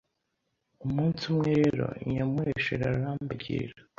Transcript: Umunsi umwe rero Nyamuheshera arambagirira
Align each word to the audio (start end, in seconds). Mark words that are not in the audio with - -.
Umunsi 0.85 1.21
umwe 1.31 1.51
rero 1.61 1.85
Nyamuheshera 2.13 2.83
arambagirira 2.93 3.75